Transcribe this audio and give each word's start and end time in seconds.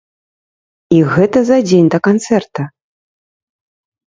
І 0.99 1.01
гэта 1.15 1.39
за 1.49 1.57
дзень 1.67 1.91
да 1.97 2.01
канцэрта! 2.09 2.61